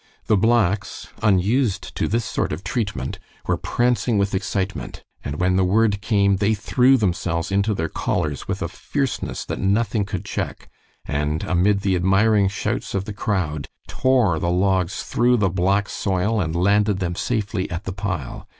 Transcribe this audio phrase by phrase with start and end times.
[0.25, 5.63] The blacks, unused to this sort of treatment, were prancing with excitement, and when the
[5.63, 10.71] word came they threw themselves into their collars with a fierceness that nothing could check,
[11.05, 16.41] and amid the admiring shouts of the crowd, tore the logs through the black soil
[16.41, 18.47] and landed them safely at the pile.